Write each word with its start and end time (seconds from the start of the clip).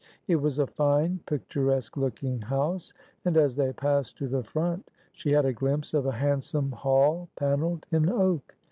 It 0.27 0.37
was 0.37 0.57
a 0.57 0.65
fine, 0.65 1.19
picturesque 1.27 1.95
looking 1.95 2.39
house, 2.41 2.91
and 3.23 3.37
as 3.37 3.55
they 3.55 3.71
passed 3.71 4.17
to 4.17 4.27
the 4.27 4.41
front, 4.43 4.89
she 5.11 5.29
had 5.31 5.45
a 5.45 5.53
glimpse 5.53 5.93
of 5.93 6.07
a 6.07 6.11
handsome 6.11 6.71
hall 6.71 7.29
panelled 7.35 7.85
in 7.91 8.09
oak. 8.09 8.55